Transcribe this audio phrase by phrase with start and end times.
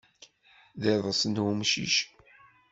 [0.81, 1.95] D iḍes n umcic.